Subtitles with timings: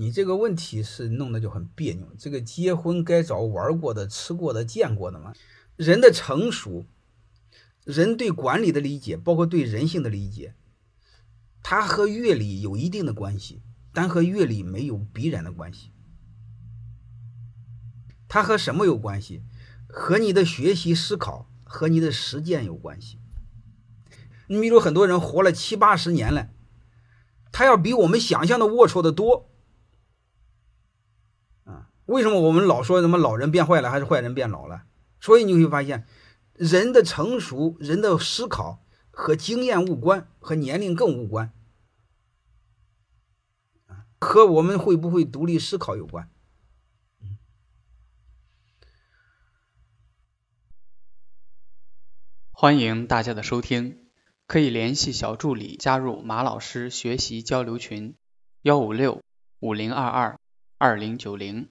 [0.00, 2.06] 你这个问题是弄得就很别扭。
[2.16, 5.32] 这个结婚该找玩过的、吃过的、见过的嘛。
[5.74, 6.86] 人的成熟，
[7.82, 10.54] 人对管理的理解，包括对人性的理解，
[11.64, 13.60] 它和阅历有一定的关系，
[13.92, 15.90] 但和阅历没有必然的关系。
[18.28, 19.42] 它和什么有关系？
[19.88, 23.18] 和你的学习、思考和你的实践有关系。
[24.46, 26.50] 你比如很多人活了七八十年了，
[27.50, 29.50] 他要比我们想象的龌龊的多。
[32.08, 34.84] 为什么我们老说什么老人变坏了，还是坏人变老了？
[35.20, 36.06] 所以你会发现，
[36.54, 41.52] 人的成熟、人的思考和经验无关，和年龄更无关，
[44.18, 46.30] 和我们会不会独立思考有关。
[52.50, 54.08] 欢迎大家的收听，
[54.46, 58.16] 可以联系小助理加入马老师学习交流群：
[58.62, 59.22] 幺五六
[59.60, 60.40] 五零二二
[60.78, 61.68] 二零九零。